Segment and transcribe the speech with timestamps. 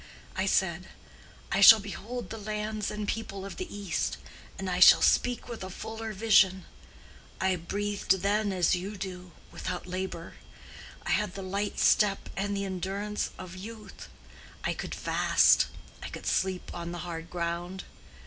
[0.35, 0.87] I said,
[1.51, 4.17] I shall behold the lands and people of the East,
[4.57, 6.65] and I shall speak with a fuller vision.
[7.39, 10.37] I breathed then as you do, without labor;
[11.05, 14.09] I had the light step and the endurance of youth,
[14.63, 15.67] I could fast,
[16.01, 17.83] I could sleep on the hard ground.